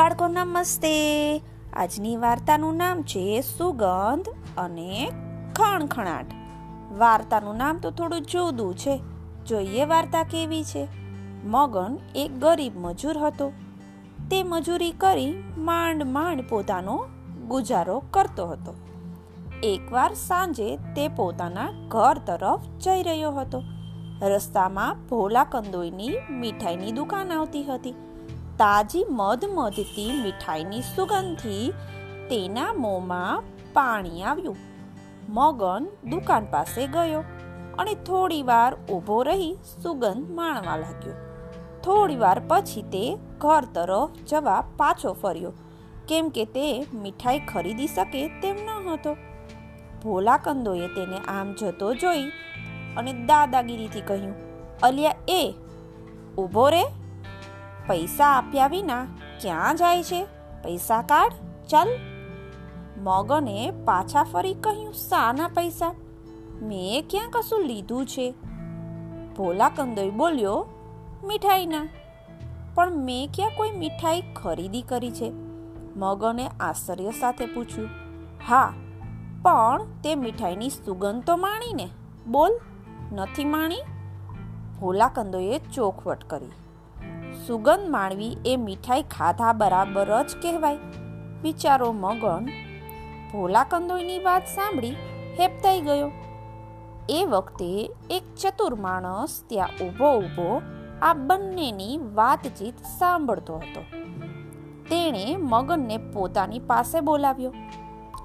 બાળકો 0.00 0.28
નમસ્તે 0.28 0.94
આજની 1.72 2.16
વાર્તાનું 2.16 2.76
નામ 2.76 3.02
છે 3.02 3.40
સુગંધ 3.40 4.28
અને 4.58 5.10
ખણખણાટ. 5.56 6.24
વાર્તાનું 6.98 7.56
નામ 7.56 7.78
તો 7.78 7.90
થોડું 7.90 8.20
જુદું 8.20 8.74
છે. 8.74 9.00
જોઈએ 9.46 9.84
વાર્તા 9.84 10.22
કેવી 10.22 10.64
છે. 10.64 10.88
મગન 11.44 11.98
એક 12.14 12.38
ગરીબ 12.38 12.78
મજૂર 12.78 13.18
હતો. 13.18 13.52
તે 14.30 14.42
મજૂરી 14.42 14.90
કરી 14.90 15.44
માંડ 15.58 16.02
માંડ 16.02 16.40
પોતાનો 16.48 17.06
ગુજારો 17.48 18.02
કરતો 18.10 18.46
હતો. 18.46 18.74
એકવાર 19.62 20.14
સાંજે 20.14 20.76
તે 20.76 21.08
પોતાના 21.08 21.70
ઘર 21.88 22.18
તરફ 22.26 22.60
જઈ 22.78 23.02
રહ્યો 23.02 23.32
હતો. 23.32 23.62
રસ્તામાં 24.22 24.96
ભોલા 25.08 25.44
કંદોઈની 25.44 26.10
મીઠાઈની 26.30 26.92
દુકાન 26.92 27.32
આવતી 27.32 27.64
હતી. 27.64 27.94
તાજી 28.60 29.06
મધ 29.10 29.44
મધતી 29.44 30.22
મીઠાઈની 30.22 30.80
સુગંધથી 30.80 31.72
તેના 32.30 32.72
મોંમાં 32.72 33.42
પાણી 33.72 34.22
આવ્યું. 34.22 34.56
મગન 35.28 35.86
દુકાન 36.10 36.44
પાસે 36.44 36.86
ગયો 36.86 37.20
અને 37.78 37.94
થોડી 37.94 38.42
વાર 38.42 38.76
ઊભો 38.86 39.22
રહી 39.22 39.56
સુગંધ 39.82 40.30
માણવા 40.30 40.76
લાગ્યો. 40.76 41.14
થોડી 41.82 42.16
વાર 42.16 42.42
પછી 42.48 42.82
તે 42.82 43.18
ઘર 43.38 43.64
તરફ 43.64 44.10
જવા 44.28 44.64
પાછો 44.76 45.12
ફર્યો. 45.12 45.52
કેમ 46.08 46.28
કે 46.28 46.44
તે 46.44 46.86
મીઠાઈ 46.94 47.38
ખરીદી 47.38 47.86
શકે 47.86 48.28
તેમ 48.28 48.56
ન 48.56 48.88
હતો. 48.88 49.16
ભોલા 50.02 50.36
કંદોએ 50.36 50.86
તેને 50.86 51.16
આમ 51.16 51.52
જતો 51.52 51.94
જોઈ 51.94 52.22
અને 52.96 53.12
દાદાગીરીથી 53.12 54.00
કહ્યું, 54.00 54.34
અલિયા, 54.80 55.14
એ, 55.28 55.54
ઊભો 56.38 56.68
રે. 56.68 56.99
પૈસા 57.90 58.26
આપ્યા 58.26 58.66
વિના 58.66 59.04
ક્યાં 59.40 59.76
જાય 59.76 60.02
છે? 60.02 60.24
પૈસા 60.62 61.02
કાઢ, 61.02 61.32
ચાલ. 61.68 61.88
મગને 62.96 63.72
પાછા 63.84 64.22
ફરી 64.22 64.54
કહ્યું, 64.54 64.92
સાના 64.92 65.48
પૈસા? 65.48 65.94
મેં 66.62 67.04
ક્યાં 67.10 67.30
કશું 67.30 67.62
લીધું 67.62 68.06
છે? 68.06 68.34
ભોલા 69.36 69.68
કંદોઈ 69.68 70.10
બોલ્યો, 70.10 70.66
મીઠાઈના. 71.24 71.88
પણ 72.74 72.96
મેં 72.96 73.28
ક્યાં 73.34 73.50
કોઈ 73.56 73.70
મીઠાઈ 73.70 74.20
ખરીદી 74.20 74.82
કરી 74.82 75.10
છે? 75.10 75.32
મગને 75.96 76.50
આશ્ચર્ય 76.60 77.10
સાથે 77.10 77.46
પૂછ્યું, 77.46 77.88
હા, 78.48 78.72
પણ 79.42 79.82
તે 80.04 80.14
મીઠાઈની 80.14 80.68
સુગંધ 80.68 81.24
તો 81.24 81.36
માણીને. 81.36 81.88
બોલ, 82.26 82.50
નથી 83.12 83.44
માણી? 83.44 83.76
ભોલા 84.80 85.08
કંદોએ 85.08 85.58
ચોખવટ 85.58 86.24
કરી. 86.24 86.50
સુગંધ 87.46 87.90
માણવી 87.90 88.36
એ 88.46 88.56
મીઠાઈ 88.56 89.02
ખાધા 89.02 89.52
બરાબર 89.52 90.22
જ 90.22 90.36
કહેવાય. 90.42 90.78
વિચારો 91.42 91.92
મગન. 91.92 92.46
ભોલા 93.32 93.64
કંદોઈની 93.64 94.18
વાત 94.18 94.46
સાંભળી 94.46 94.90
હેપતાઈ 95.40 95.80
ગયો. 95.80 96.10
એ 97.08 97.24
વખતે 97.24 97.90
એક 98.10 98.34
ચતુર 98.34 98.74
માણસ 98.74 99.44
ત્યાં 99.46 99.68
ઊભો 99.84 100.18
ઊભો 100.18 100.62
આ 101.02 101.14
બંનેની 101.14 101.98
વાતચીત 102.14 102.78
સાંભળતો 102.78 103.56
હતો. 103.56 103.82
તેણે 104.88 105.36
મગનને 105.38 105.98
પોતાની 105.98 106.58
પાસે 106.58 107.00
બોલાવ્યો 107.00 107.52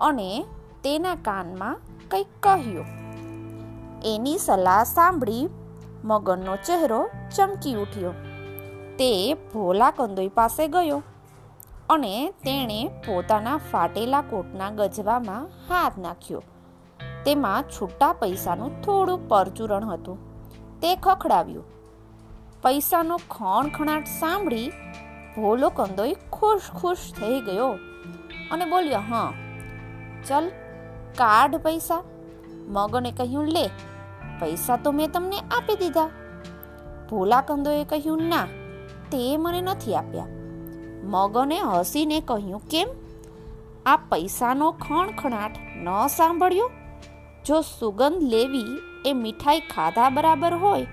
અને 0.00 0.44
તેના 0.84 1.14
કાનમાં 1.14 1.80
કંઈક 2.10 2.26
કહ્યું. 2.40 2.84
એની 4.04 4.38
સલાહ 4.38 4.84
સાંભળી. 4.84 5.48
મગનનો 6.04 6.56
ચહેરો 6.56 7.08
ચમકી 7.36 7.74
ઉઠ્યો. 7.74 8.12
તે 8.98 9.34
ભોલા 9.34 9.90
કંદોઈ 9.90 10.28
પાસે 10.28 10.68
ગયો 10.68 11.02
અને 11.88 12.30
તેણે 12.30 12.88
પોતાના 12.88 13.56
ફાટેલા 13.56 14.22
કોટના 14.22 14.70
ગજવામાં 14.70 15.48
હાથ 15.68 15.98
નાખ્યો. 15.98 16.42
તેમાં 17.24 17.62
છૂટા 17.62 18.12
પૈસાનું 18.12 18.82
થોડું 18.82 19.28
પરચુરણ 19.28 19.84
હતું. 19.84 20.18
તે 20.80 20.96
ખખડાવ્યું. 20.96 21.64
પૈસાનો 22.62 23.16
ખણખણાટ 23.30 24.04
સાંભળી 24.04 24.68
ભોલો 25.36 25.68
કંદોઈ 25.68 26.16
ખુશ 26.32 26.70
ખુશ 26.70 27.12
થઈ 27.20 27.40
ગયો 27.40 27.72
અને 28.50 28.64
બોલ્યો, 28.64 28.98
હા, 28.98 29.32
ચલ, 30.26 30.48
કાઢ 31.14 31.56
પૈસા. 31.56 32.02
મગને 32.68 33.12
કહ્યું, 33.12 33.46
લે, 33.46 33.66
પૈસા 34.40 34.76
તો 34.76 34.92
મેં 34.92 35.12
તમને 35.12 35.38
આપી 35.38 35.76
દીધા. 35.76 36.06
ભોલા 37.10 37.40
કંદોએ 37.40 37.84
કહ્યું, 37.84 38.22
ના 38.22 38.46
તે 39.10 39.36
મને 39.36 39.60
નથી 39.60 39.94
આપ્યા. 39.94 40.26
મગને 41.04 41.60
હસીને 41.60 42.20
કહ્યું, 42.20 42.62
કેમ? 42.68 42.88
આ 43.86 43.96
પૈસાનો 43.96 44.70
ખણખણાટ 44.72 45.56
ન 45.82 46.06
સાંભળ્યો? 46.06 46.70
જો 47.46 47.60
સુગંધ 47.60 48.22
લેવી 48.22 48.78
એ 49.06 49.12
મીઠાઈ 49.12 49.60
ખાધા 49.60 50.08
બરાબર 50.10 50.54
હોય, 50.54 50.86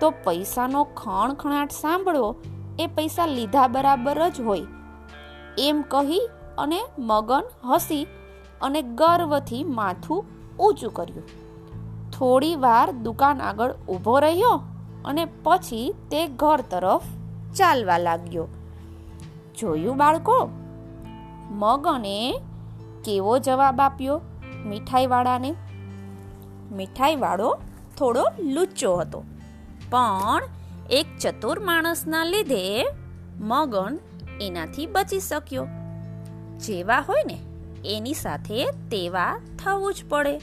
તો 0.00 0.10
પૈસાનો 0.10 0.84
ખણખણાટ 0.84 1.70
સાંભળવો 1.70 2.36
એ 2.78 2.86
પૈસા 2.86 3.26
લીધા 3.26 3.68
બરાબર 3.68 4.28
જ 4.28 4.40
હોય. 4.40 4.62
એમ 5.58 5.82
કહી 5.82 6.28
અને 6.58 6.80
મગન 6.98 7.42
હસી 7.70 8.06
અને 8.62 8.82
ગર્વથી 8.82 9.64
માથું 9.64 10.24
ઊંચું 10.56 10.94
કર્યું. 10.94 11.24
થોડી 12.10 12.56
વાર 12.56 12.90
દુકાન 12.92 13.40
આગળ 13.40 13.72
ઊભો 13.88 14.18
રહ્યો 14.18 14.60
અને 15.04 15.24
પછી 15.42 15.94
તે 16.10 16.26
ઘર 16.26 16.60
તરફ 16.70 17.02
ચાલવા 17.56 17.98
લાગ્યો. 17.98 18.48
જોયું 19.58 19.96
બાળકો? 19.96 20.50
મગને 21.50 22.40
કેવો 23.04 23.38
જવાબ 23.38 23.80
આપ્યો 23.80 24.20
મીઠાઈવાળાને? 24.66 25.54
મીઠાઈવાળો 26.72 27.58
થોડો 27.98 28.24
લુચ્ચો 28.38 28.96
હતો. 28.96 29.24
પણ 29.90 30.42
એક 30.90 31.06
ચતુર 31.20 31.60
માણસના 31.60 32.24
લીધે 32.24 32.88
મગન 33.40 33.98
એનાથી 34.40 34.86
બચી 34.86 35.20
શક્યો. 35.20 35.66
જેવા 36.58 37.00
હોય 37.00 37.24
ને, 37.26 37.38
એની 37.84 38.14
સાથે 38.14 38.66
તેવા 38.66 39.40
થવું 39.64 39.94
જ 39.94 40.04
પડે. 40.08 40.38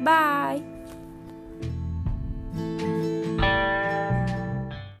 બાય. 0.00 0.71